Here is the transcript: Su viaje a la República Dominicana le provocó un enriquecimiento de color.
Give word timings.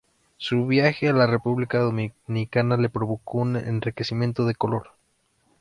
Su 0.37 0.65
viaje 0.65 1.09
a 1.09 1.13
la 1.13 1.27
República 1.27 1.77
Dominicana 1.77 2.75
le 2.75 2.89
provocó 2.89 3.37
un 3.37 3.55
enriquecimiento 3.55 4.45
de 4.47 4.55
color. 4.55 4.93